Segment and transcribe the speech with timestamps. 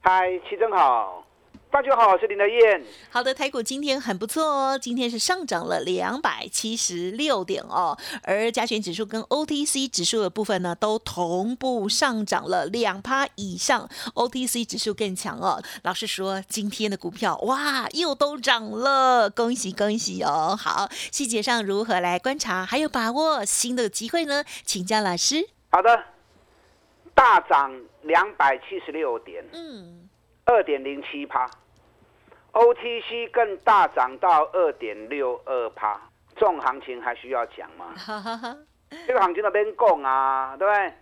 [0.00, 1.24] 嗨，齐真好。
[1.70, 2.82] 大家好，我是林德燕。
[3.10, 15.62] 好的，台股今天很不错哦，今天是上涨了两百七十六点哦，而加权指数跟 OTC 指数的部分呢，都同步上涨了两趴以上，OTC 指数更强哦。
[15.82, 20.56] 老师说，今天的股票哇，又都涨了，恭喜恭喜哦。
[20.58, 24.42] 好，细节上如何来观察，还有把握新的机会呢？
[24.64, 25.46] 请教老师。
[25.70, 26.02] 好的，
[27.18, 29.44] 大涨两百七十六点。
[29.52, 30.08] 嗯。
[30.46, 31.50] 二点零七趴
[32.52, 36.00] ，OTC 更大涨到二点六二趴，
[36.36, 37.92] 这种行情还需要讲吗？
[39.06, 40.92] 这个行情那边供啊，对不对？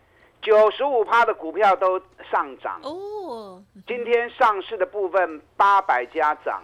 [0.40, 2.00] 九十五趴的股票都
[2.30, 3.62] 上涨哦。
[3.86, 6.62] 今天上市的部分八百家涨，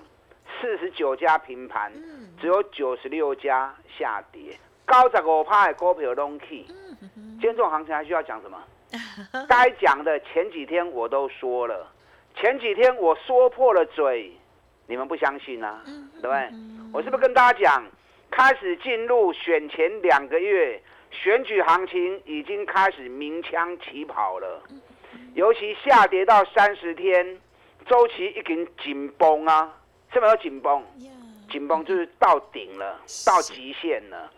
[0.61, 1.93] 四十九家平盘，
[2.41, 4.59] 只有九十六家下跌。
[4.93, 6.15] 高十五趴的股票。
[6.15, 6.69] 今
[7.41, 8.63] 天这种行情还需要讲什么？
[9.49, 11.91] 该讲的前几天我都说了。
[12.37, 14.31] 前几天我说破了嘴，
[14.87, 15.83] 你们不相信啊？
[16.21, 16.51] 对不对？
[16.93, 17.87] 我是不是跟大家讲，
[18.31, 20.79] 开始进入选前两个月，
[21.11, 24.63] 选举行情已经开始鸣枪起跑了。
[25.33, 27.41] 尤其下跌到三十天，
[27.87, 29.75] 周期已经紧绷啊！
[30.13, 30.85] 什么叫紧绷？
[31.51, 34.31] 紧绷就是到顶了，到极限了。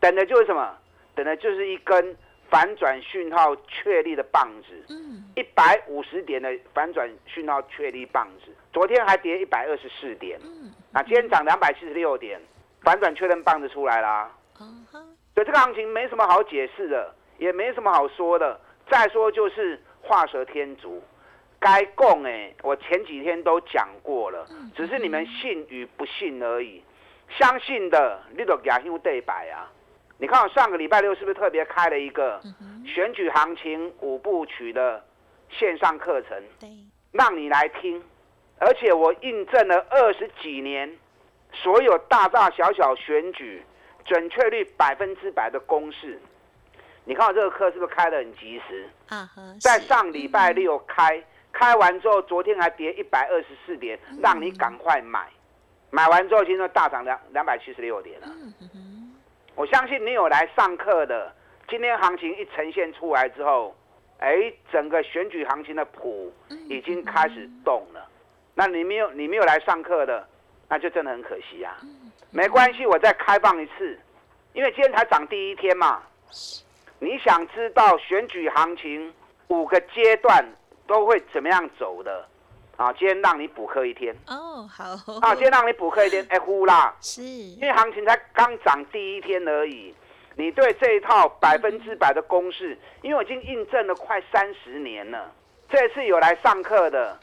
[0.00, 0.76] 等的就是什么？
[1.14, 2.16] 等的就是一根。
[2.50, 12.40] 反转讯号确立的棒子，嗯一百五十点的反转讯号确立棒子，昨天还跌一百二十四点，嗯啊，今天涨两百七十六点，
[12.82, 14.28] 反转确认棒子出来啦。
[14.58, 18.60] 所以这个行情没什么好解释的，也没什么好说的。
[18.90, 21.00] 再说就是画蛇添足，
[21.60, 24.44] 该供哎，我前几天都讲过了，
[24.74, 26.82] 只是你们信与不信而已。
[27.28, 29.70] 相信的你都亚兴对白啊。
[30.20, 32.38] 你看我上个礼拜六是不是特别开了一个
[32.84, 35.02] 选举行情五部曲的
[35.48, 36.38] 线上课程？
[36.60, 36.68] 对，
[37.10, 38.02] 让你来听，
[38.58, 40.94] 而且我印证了二十几年
[41.54, 43.62] 所有大大小小选举
[44.04, 46.20] 准确率百分之百的公式。
[47.06, 48.86] 你看我这个课是不是开的很及时？
[49.08, 49.26] 啊
[49.58, 55.26] 在上礼拜六开，开完之后昨天还跌一百二十四点，让你赶快买，
[55.88, 58.28] 买完之后今天大涨两两百七十六点了。
[59.54, 61.32] 我相信你有来上课的，
[61.68, 63.76] 今天行情一呈现出来之后，
[64.18, 66.32] 哎，整个选举行情的谱
[66.68, 68.08] 已经开始动了。
[68.54, 70.26] 那你没有你没有来上课的，
[70.68, 71.76] 那就真的很可惜啊。
[72.30, 73.98] 没关系，我再开放一次，
[74.52, 76.02] 因为今天才涨第一天嘛。
[76.98, 79.12] 你想知道选举行情
[79.48, 80.44] 五个阶段
[80.86, 82.26] 都会怎么样走的？
[82.80, 84.84] 啊，今天让你补课一天哦，好。
[85.20, 89.94] 啊，今天让你补课一天，哎呼啦，是，因为行情才刚涨第一天而已。
[90.34, 95.30] 你对这一套百分之百的公式，因为我已经印证了快三十年了。
[95.68, 97.18] 这次有来上课的，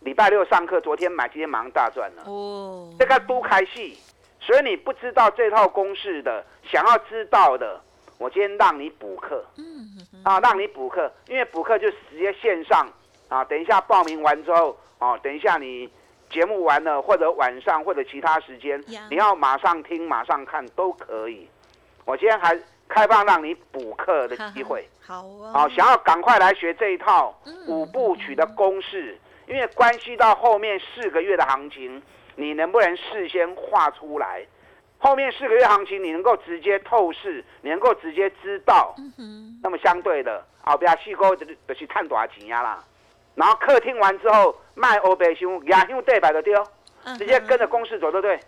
[0.00, 2.24] 礼拜六上课，昨天买，今天马上大赚了。
[2.24, 3.96] 哦，这个都开戏，
[4.40, 7.80] 所以你不知道这套公式的，想要知道的，
[8.18, 9.44] 我今天让你补课。
[9.56, 9.88] 嗯，
[10.24, 12.88] 啊，让你补课，因为补课就直接线上。
[13.28, 14.76] 啊，等一下报名完之后。
[14.98, 15.90] 哦，等一下，你
[16.30, 21.48] 节目完了，或者晚上，或者其他时间，你要马上听、马上看都可以。
[22.04, 22.58] 我今天还
[22.88, 24.88] 开放让你补课的机会。
[25.04, 25.52] 好啊。
[25.52, 27.36] 好，想要赶快来学这一套
[27.66, 32.02] 五部曲的公式，因为关系到后面四个月的行情，
[32.36, 34.46] 你能不能事先画出来？
[34.98, 38.94] 后面四个月行情，你能够直接透视，你能够直接知道。
[39.18, 42.82] 嗯那么相对的，后边细沟就就是探多少钱呀啦。
[43.36, 46.66] 然后课听完之后，卖欧贝兄亚兄对白的丢，
[47.18, 48.40] 直接跟着公式走，对不对？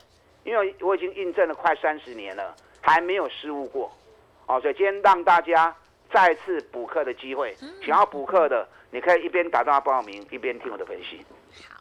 [0.45, 3.93] 因为我已经印证了快三十年了，还没有失误过，
[4.47, 5.77] 哦，所以今天让大家
[6.11, 11.23] 再次补课的机会，想要补课的，你可以一边打电话报名，一边听我的分析。
[11.69, 11.79] 好，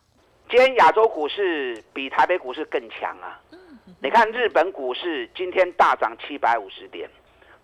[0.50, 3.40] 今天亚洲股市比台北股市更强啊！
[4.02, 7.10] 你看日本股市今天大涨七百五十点，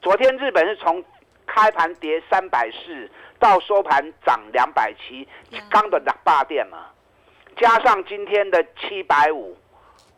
[0.02, 1.04] 昨天日本是从
[1.46, 3.12] 开盘跌三百四。
[3.44, 5.28] 到收盘涨两百七，
[5.70, 6.86] 刚的两八点嘛，
[7.58, 9.58] 加上今天的七百五，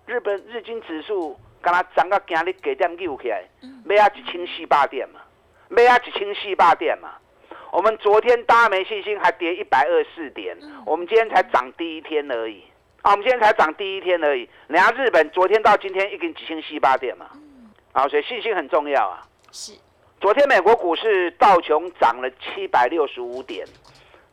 [0.06, 3.44] 日本日经指数刚刚涨到今日给点扭起来，
[3.84, 5.22] 没啊一千四百点嘛，
[5.70, 7.16] 没啊一千四百点嘛，
[7.72, 10.56] 我们昨天大家没信心，还跌一百二十四点，
[10.86, 12.64] 我们今天才涨第一天而已。
[13.02, 14.48] 啊，我们今天才涨第一天而已。
[14.68, 17.26] 人家日本昨天到今天已经几千七八点嘛，
[17.92, 19.24] 啊，所以信心很重要啊。
[19.52, 19.74] 是。
[20.26, 23.64] 昨天美国股市道琼涨了七百六十五点，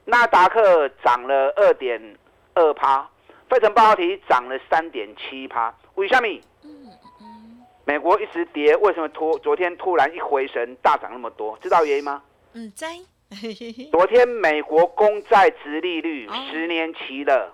[0.06, 2.16] 纳达克涨了二点
[2.54, 3.06] 二趴，
[3.50, 5.70] 费城半导体涨了三点七趴。
[5.96, 6.26] 为什么？
[7.84, 11.58] 美国一直跌，为什么突昨天突然一回神大涨那么多？
[11.60, 12.22] 知道原因吗？
[12.54, 12.96] 嗯，在。
[13.92, 17.52] 昨天美国公债值利率十年期的，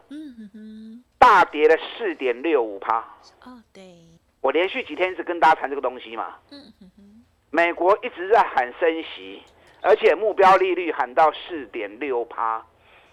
[1.19, 2.99] 大跌了四点六五趴。
[3.43, 3.83] 哦，对。
[4.41, 6.37] 我连续几天一直跟大家谈这个东西嘛。
[6.53, 7.18] 嗯哼哼。
[7.51, 9.43] 美国一直在喊升息，
[9.81, 12.63] 而且目标利率喊到四点六趴。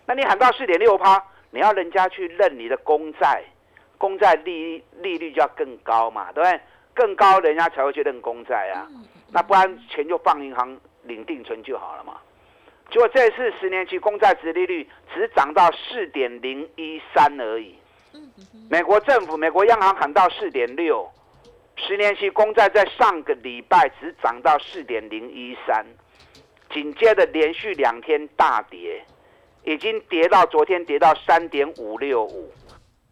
[0.06, 3.44] 那你喊到四点六趴，你要人家去认你的公债，
[3.98, 6.60] 公债利利率就要更高嘛，对不对？
[6.94, 8.88] 更高人家才会去认公债啊。
[9.32, 12.18] 那不然钱就放银行领定存就好了嘛。
[12.92, 17.76] 结果这次十年期公债值利率只涨到四点零一三而已。
[18.70, 21.10] 美国政府、美国央行喊到四点六。
[21.78, 25.86] 十年期公债在上个礼拜只涨到四点零一三，
[26.72, 29.04] 紧接着连续两天大跌，
[29.64, 32.52] 已经跌到昨天跌到三点五六五。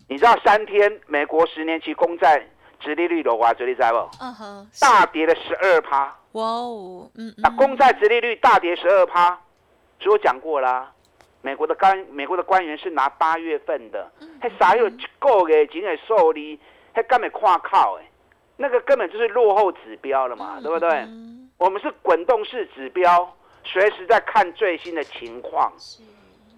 [0.07, 2.45] 你知道三天美国十年期公债
[2.79, 3.53] 殖利率多少？
[3.53, 3.97] 这里在不？
[4.19, 6.15] 嗯哼，大跌了十二趴。
[6.33, 9.39] 哇哦，嗯，那公债殖利率大跌十二趴，
[9.99, 10.91] 所以我讲过啦，
[11.41, 14.11] 美国的官美国的官员是拿八月份的，
[14.41, 16.39] 还啥有一个月前的数字，
[16.93, 18.05] 还敢会看靠诶？
[18.63, 21.05] 那个根本就是落后指标了嘛，对不对？
[21.57, 25.69] 我们是滚动式指标，随时在看最新的情况。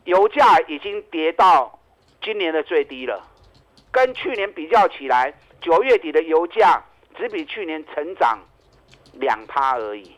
[0.03, 1.79] 油价已经跌到
[2.21, 3.27] 今年的最低了，
[3.91, 6.79] 跟去年比较起来，九月底的油价
[7.17, 8.37] 只比去年成长
[9.13, 10.15] 两趴而已。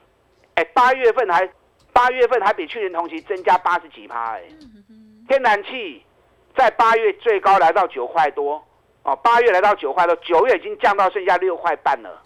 [0.56, 1.50] 哎，八月份还
[1.94, 4.44] 八月份还比去年同期增加八十几趴哎。
[5.30, 6.04] 天然气
[6.54, 8.62] 在八月最高来到九块多。
[9.08, 12.22] 哦，八月来到九块多，九月已经降到剩下六块半了。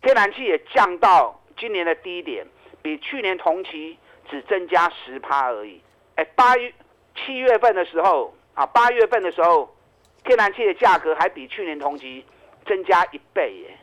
[0.00, 2.46] 天然气也降到今年的低点，
[2.80, 3.98] 比去年同期
[4.30, 5.82] 只增加十趴而已。
[6.14, 6.72] 哎，八月
[7.16, 9.74] 七月份的时候啊，八月份的时候，
[10.22, 12.24] 天然气的价格还比去年同期
[12.64, 13.76] 增加一倍耶。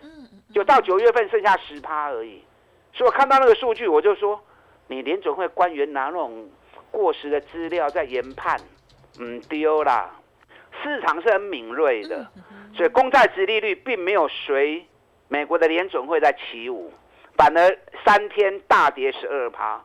[0.53, 2.41] 就到九月份剩下十趴而已。
[2.93, 4.41] 所以我看到那个数据，我就说，
[4.87, 6.49] 你联准会官员拿那种
[6.91, 8.57] 过时的资料在研判，
[9.19, 10.15] 唔丢啦。
[10.85, 12.25] 市场是很敏锐的，
[12.75, 14.85] 所以公债殖利率并没有随
[15.27, 16.93] 美国的联准会在起舞，
[17.35, 19.83] 反而三天大跌十二趴。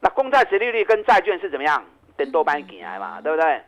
[0.00, 1.84] 那公债殖利率跟债券是怎么样？
[2.16, 3.60] 等多半起来嘛，对不对？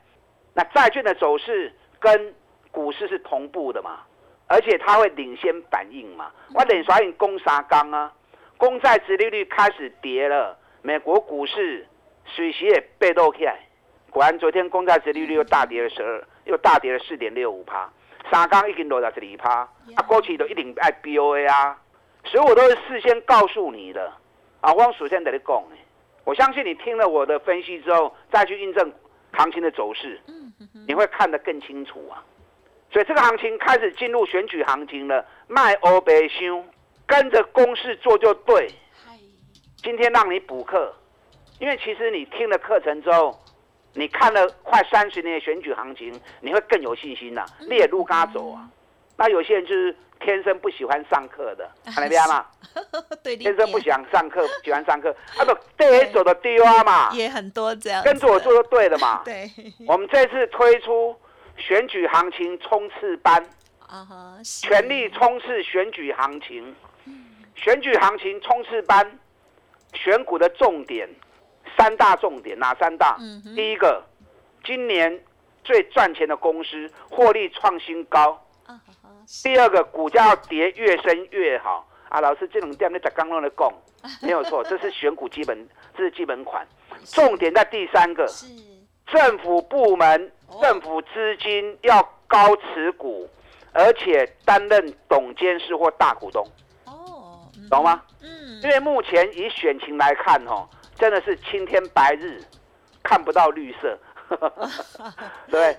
[0.55, 2.35] 那债券的走势跟
[2.71, 4.01] 股市是同步的嘛，
[4.47, 6.31] 而且它会领先反应嘛。
[6.55, 8.13] 我等刷印攻杀钢啊，
[8.57, 11.87] 公债殖利率开始跌了，美国股市
[12.25, 13.59] 水席也被动起来。
[14.11, 17.91] 果然，昨天公债殖利率又大跌了十二，又大跌了四点六五趴，
[18.31, 19.61] 三刚已经落到这里趴，
[19.95, 21.79] 啊，过去都一定爱 BOA 啊，
[22.25, 24.13] 所以我都是事先告诉你的，
[24.61, 25.63] 啊，我首先得你讲，
[26.25, 28.93] 我相信你听了我的分析之后，再去印证
[29.33, 30.21] 行情的走势，
[30.87, 32.23] 你会看得更清楚啊。
[32.91, 36.65] 所以这个行情开始进入选举行情了，卖欧白箱，
[37.07, 38.69] 跟着公式做就对。
[39.77, 40.95] 今天让你补课，
[41.59, 43.39] 因为其实你听了课程之后。
[43.95, 47.45] 你看了快三十年的选举行情，你会更有信心呐。
[47.61, 48.69] 你也路嘎走啊。
[49.17, 52.47] 那有些人就是天生不喜欢上课的， 看那边嘛。
[53.23, 57.11] 对，天生不想上课， 喜欢上课，啊不，对走的丢啊嘛。
[57.13, 58.03] 也很多这样。
[58.03, 59.23] 跟着我做就对了嘛。
[59.25, 59.51] 对。
[59.87, 61.15] 我们这次推出
[61.59, 63.45] 选举行情冲刺班，
[63.87, 66.75] 啊哈，全力冲刺选举行情。
[67.55, 69.19] 选举行情冲刺班，
[69.93, 71.09] 选股的重点。
[71.77, 73.17] 三大重点哪三大？
[73.55, 74.03] 第一个，
[74.65, 75.21] 今年
[75.65, 78.39] 最赚钱的公司获利创新高。
[79.43, 81.87] 第二个，股价要跌越深越好。
[82.09, 83.73] 啊，老师，这种店你在刚刚的讲，
[84.21, 86.67] 没有错，这是选股基本，这是基本款。
[87.05, 88.31] 重点在第三个，
[89.07, 93.27] 政府部门、政府资金要高持股，
[93.73, 96.47] 而且担任董监事或大股东。
[96.85, 98.03] 哦，懂吗？
[98.21, 100.69] 嗯，因为目前以选情来看，哦。
[101.03, 102.41] 真的是青天白日，
[103.03, 103.99] 看不到绿色，
[105.51, 105.77] 对。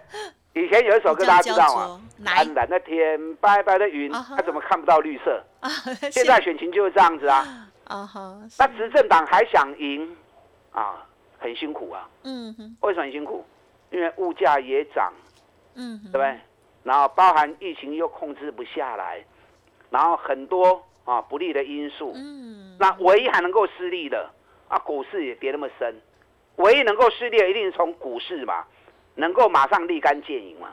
[0.54, 2.02] 以前有一首歌大家知道吗？
[2.26, 5.42] 蓝蓝的天，白白的云，他怎么看不到绿色？
[6.12, 7.70] 现在选情就是这样子啊。
[8.58, 10.14] 那执政党还想赢
[10.74, 11.08] 啊，
[11.40, 12.06] 很辛苦啊。
[12.24, 12.76] 嗯哼。
[12.82, 13.46] 为什么很辛苦？
[13.92, 15.14] 因为物价也涨，
[15.76, 16.38] 嗯，对不对？
[16.84, 19.24] 然后包含疫情又控制不下来，
[19.90, 22.12] 然后很多啊不利的因素。
[22.14, 22.76] 嗯。
[22.78, 24.30] 那唯一还能够失利的。
[24.74, 26.02] 啊，股市也跌那么深，
[26.56, 28.66] 唯一能够失利，一定是从股市嘛，
[29.14, 30.70] 能够马上立竿见影嘛。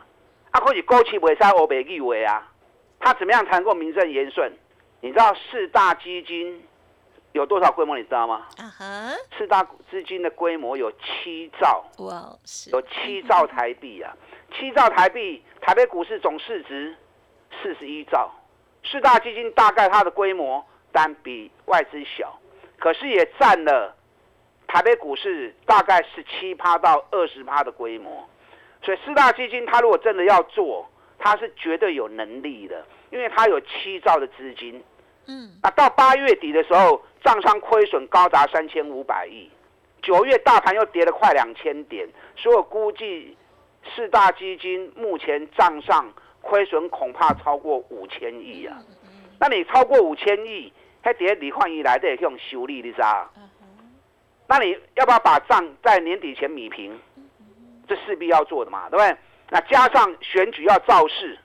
[0.53, 2.51] 啊，或许勾起尾沙我北立为啊，
[2.99, 4.51] 他怎么样才能够名正言顺？
[5.03, 6.63] 你知道四大基金
[7.33, 7.95] 有多少规模？
[7.95, 8.47] 你知道吗？
[8.57, 12.35] 啊哈，四大资金的规模有七兆，哇，
[12.73, 14.17] 有七兆台币啊，
[14.55, 16.97] 七兆台币，台北股市总市值
[17.63, 18.31] 四十一兆，
[18.83, 22.40] 四大基金大概它的规模但比外资小，
[22.81, 23.95] 可是也占了
[24.67, 28.29] 台北股市大概是七趴到二十趴的规模，
[28.83, 34.83] 所以四大基金它如果真的要做，它是绝对有能力的，因为它有七兆的资金。
[35.27, 39.51] 嗯，啊，到八月底的时候，账上亏损高达三千五百亿，
[40.03, 43.37] 九月大盘又跌了快两千点，所以我估计
[43.95, 46.11] 四大基金目前账上
[46.41, 48.79] 亏损恐怕超过五千亿啊。
[49.39, 50.73] 那你超过五千亿，
[51.03, 53.31] 还跌离换以来的这种修理你知道？
[54.47, 56.99] 那你要不要把账在年底前米平？
[57.87, 59.17] 这势必要做的嘛，对不对？
[59.49, 61.39] 那加上选举要造势，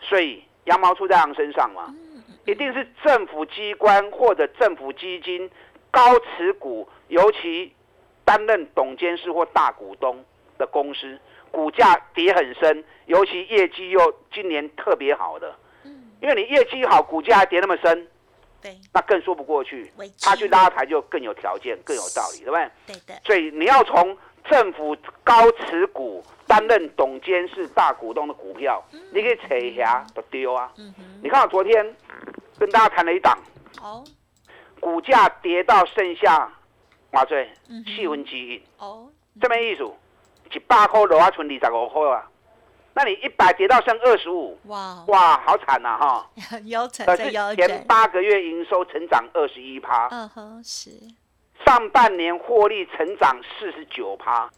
[0.00, 1.94] 所以羊毛出在羊身上嘛。
[2.44, 5.48] 一定是政府机关或者政府基金
[5.90, 7.72] 高持股，尤其
[8.24, 10.24] 担任董监事或大股东
[10.58, 11.18] 的公司，
[11.50, 15.54] 股价跌很深，尤其业绩又今年特别好的，
[16.20, 18.08] 因为你业绩好，股价跌那么深，
[18.62, 22.70] 对，那更说不过去，他去拉抬就更有条件，更有道理，对不对？
[22.86, 23.20] 对的。
[23.24, 24.16] 所以你要从
[24.48, 26.24] 政府高持股。
[26.44, 30.70] 担任董监事大股东的股票，你可以扯一下都丢啊！
[30.76, 30.92] 嗯
[31.22, 31.96] 你看我昨天
[32.58, 33.38] 跟大家谈了一档，
[33.80, 34.04] 哦，
[34.78, 36.52] 股价跌到剩下
[37.12, 39.08] 哇最四分之一，哦，
[39.40, 39.90] 这么意思，
[40.52, 42.28] 一百块落啊存二十五块啊，
[42.94, 45.02] 那你一百跌到剩二十五，哇。
[45.08, 46.30] 哇，好惨呐哈！
[47.56, 50.90] 前八个月营收成长二十一趴，嗯哼是，
[51.64, 54.50] 上半年获利成长四十九趴。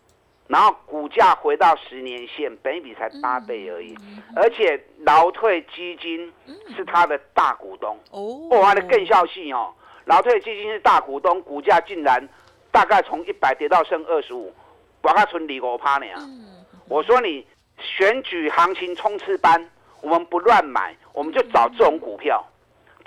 [0.46, 3.96] 然后股价回到十年线，本比才八倍而已，
[4.36, 6.30] 而且劳退基金
[6.76, 7.98] 是他的大股东。
[8.10, 9.72] 哦，哇，的更效性哦，
[10.04, 12.28] 劳退基金是大股东，股价竟然
[12.70, 14.52] 大概从一百跌到剩二十五，
[15.00, 16.06] 我看存李国趴呢。
[16.14, 16.20] 啊！
[16.88, 17.46] 我说你
[17.78, 22.44] 选举行情冲刺班，我们不乱买，我们就找这种股票，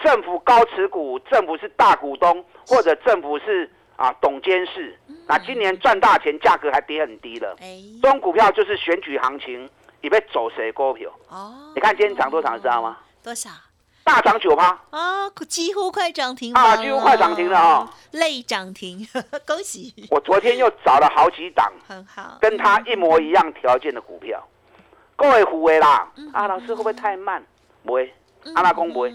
[0.03, 3.69] 政府高持股，政府是大股东，或者政府是。
[3.97, 4.95] 啊，董监事，
[5.27, 7.55] 那今年赚大钱，价格还跌很低了。
[7.59, 9.67] 哎，这种股票就是选举行情，
[10.01, 11.12] 你被走谁股票？
[11.29, 13.00] 哦，你看今天涨多少，你知道吗？
[13.24, 13.50] 多少？
[14.03, 14.79] 大涨九趴。
[14.91, 19.00] 啊，几乎快涨停啊，几乎快涨停了啊，累涨停，
[19.47, 19.91] 恭喜！
[20.12, 24.47] 我昨天又找了好几档，很好，跟他一模一样条件的股票，
[25.17, 27.43] 各位虎威啦，啊，老师会不会太慢？
[27.83, 28.13] 不会，
[28.53, 29.09] 阿拉公不会，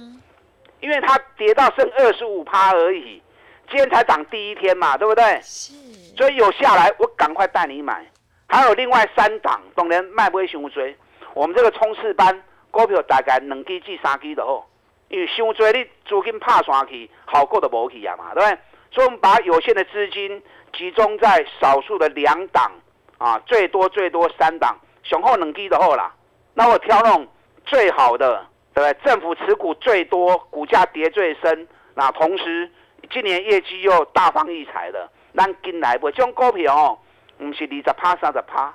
[0.80, 3.22] 因为它跌到剩二十五趴而已。
[3.70, 5.40] 今天才涨第一天嘛，对不对？
[5.40, 5.72] 是。
[6.16, 8.04] 所以有下来，我赶快带你买。
[8.48, 10.94] 还有另外三档，当然卖不会熊追。
[11.34, 12.42] 我们这个冲刺班
[12.72, 14.68] 股票大概两支至三支就好，
[15.08, 18.58] 因为熊追你资金拍上去，好过都无去啊嘛，对不对？
[18.90, 20.42] 所以我们把有限的资金
[20.72, 22.72] 集中在少数的两档
[23.18, 26.14] 啊，最多最多三档，雄厚两支的好啦。
[26.54, 27.26] 那我挑那种
[27.64, 29.04] 最好的，对不对？
[29.04, 32.70] 政府持股最多，股价跌最深，那同时。
[33.10, 36.10] 今年业绩又大放异彩的，咱进来不？
[36.12, 36.98] 这种股票哦，
[37.36, 38.72] 不是二十趴、三十趴，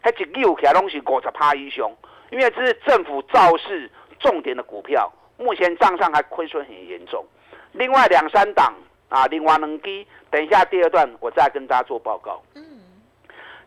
[0.00, 1.90] 还一扭起来拢是五十趴以上。
[2.30, 7.24] 因为这是政府造势重点的股票，目前账上还亏损很严重。
[7.72, 8.72] 另外两三档
[9.08, 12.40] 啊，另外能低，等一下第二段我再跟大家做报告。
[12.54, 12.62] 嗯，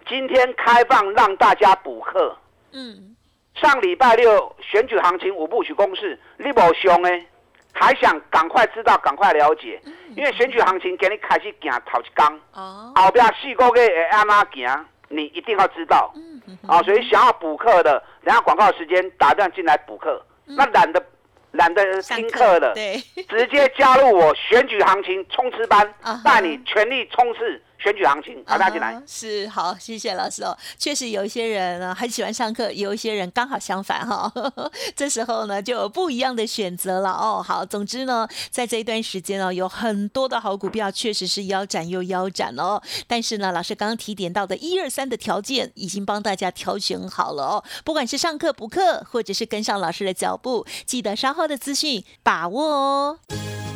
[0.07, 2.35] 今天开放让大家补课。
[2.71, 3.15] 嗯，
[3.55, 7.25] 上礼拜六选举行情五部曲公式，你无上诶。
[7.77, 9.81] 还想赶快知道，赶快了解，
[10.15, 12.39] 因为选举行情给你开始行头一缸，
[12.95, 16.09] 后边四个月会安怎行，你一定要知道。
[16.15, 21.03] 嗯啊，所以想要补课的，等下广告时间打断进来补课，那懒得
[21.51, 22.73] 懒得听课的，
[23.27, 25.93] 直接加入我选举行情冲刺班，
[26.23, 27.61] 带你全力冲刺。
[27.77, 30.57] 选举行情，好大家进来是好，谢谢老师哦。
[30.77, 34.31] 确实有一些人呢很喜欢上课，有一些人刚好相反哈。
[34.95, 37.43] 这时候呢就有不一样的选择了哦。
[37.45, 42.81] 好，总之呢，在这一段时间哦，有很多的好股票确实是腰斩又腰斩哦。
[43.07, 47.63] 但是呢，老师刚刚提点到的一二三的条件已经帮大家挑选好了哦。
[47.83, 53.19] 不管是上课补课，或者是跟上老师的脚步，记得稍后的资讯把握哦。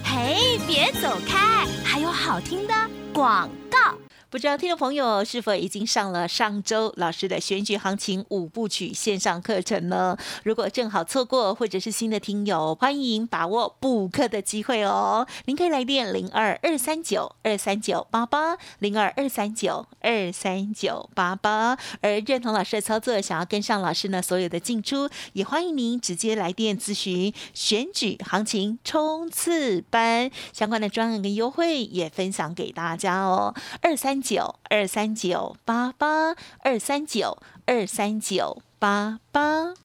[0.03, 2.74] 嘿，别走开，还有好听的
[3.13, 4.08] 广告。
[4.31, 10.15] 不知道听众朋友是否已经上了上周老师的选举行情五部曲线上课程呢？
[10.43, 15.25] 如果正好错过，或者是新的听友，欢迎把握补课的机会哦。
[15.45, 21.75] 您可以来电零二二三九二三九八八零二二三九二三九八八。
[22.01, 33.55] 而认同老师的操作，想要跟上老师呢所有的进出，也欢迎您直接来电咨询选举行情冲刺班相关的专案跟优惠，也分享给大家哦。
[33.81, 39.75] 二三九二三九八八二三九二三九八八。